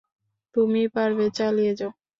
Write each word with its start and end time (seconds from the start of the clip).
তুমি 0.55 0.81
পারবে, 0.95 1.25
চালিয়ে 1.37 1.73
যাও। 1.79 1.91